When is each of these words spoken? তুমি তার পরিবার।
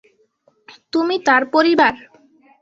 তুমি 0.93 1.15
তার 1.25 1.43
পরিবার। 1.53 1.93